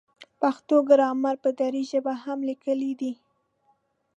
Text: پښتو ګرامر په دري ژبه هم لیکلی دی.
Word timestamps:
پښتو 0.41 0.75
ګرامر 0.89 1.35
په 1.43 1.49
دري 1.59 1.83
ژبه 1.91 2.13
هم 2.23 2.39
لیکلی 2.49 2.91
دی. 2.99 3.13